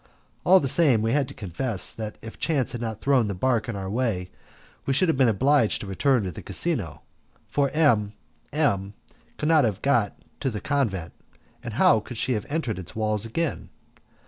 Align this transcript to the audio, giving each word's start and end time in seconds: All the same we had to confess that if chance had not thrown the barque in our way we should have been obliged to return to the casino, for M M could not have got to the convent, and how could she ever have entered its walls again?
All 0.43 0.59
the 0.59 0.67
same 0.67 1.03
we 1.03 1.11
had 1.11 1.27
to 1.27 1.35
confess 1.35 1.93
that 1.93 2.15
if 2.23 2.39
chance 2.39 2.71
had 2.71 2.81
not 2.81 3.01
thrown 3.01 3.27
the 3.27 3.35
barque 3.35 3.69
in 3.69 3.75
our 3.75 3.87
way 3.87 4.31
we 4.87 4.93
should 4.95 5.07
have 5.09 5.15
been 5.15 5.27
obliged 5.27 5.79
to 5.79 5.85
return 5.85 6.23
to 6.23 6.31
the 6.31 6.41
casino, 6.41 7.03
for 7.45 7.69
M 7.69 8.13
M 8.51 8.95
could 9.37 9.49
not 9.49 9.63
have 9.63 9.83
got 9.83 10.17
to 10.39 10.49
the 10.49 10.59
convent, 10.59 11.13
and 11.61 11.75
how 11.75 11.99
could 11.99 12.17
she 12.17 12.33
ever 12.33 12.47
have 12.47 12.51
entered 12.51 12.79
its 12.79 12.95
walls 12.95 13.25
again? 13.25 13.69